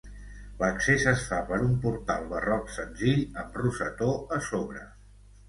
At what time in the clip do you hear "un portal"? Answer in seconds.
1.65-2.25